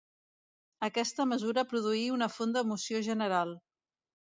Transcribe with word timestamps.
Aquesta 0.87 1.27
mesura 1.35 1.67
produí 1.75 2.03
una 2.17 2.33
fonda 2.41 2.67
emoció 2.67 3.07
general. 3.13 3.59